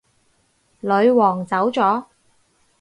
[0.79, 2.05] 女皇走咗